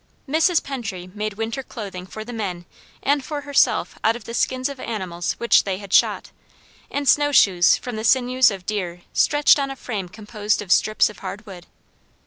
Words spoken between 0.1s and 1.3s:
Mrs. Pentry